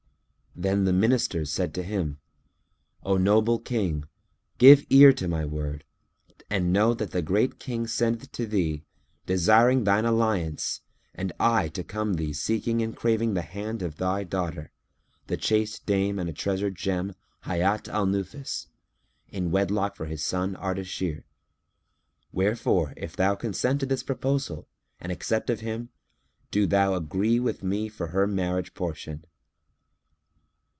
[0.53, 2.19] Then said the Minister to him,
[3.05, 4.03] "O noble King,
[4.57, 5.85] give ear to my word
[6.49, 8.83] and know that the Great King sendeth to thee,
[9.25, 10.81] desiring thine alliance,
[11.15, 14.71] and I come to thee seeking and craving the hand of thy daughter,
[15.27, 17.15] the chaste dame and treasured gem
[17.45, 18.67] Hayat al Nufus,
[19.29, 21.23] in wedlock for his son Ardashir,
[22.33, 24.67] wherefore, if thou consent to this proposal
[24.99, 25.89] and accept of him,
[26.51, 29.23] do thou agree with me for her marriage portion."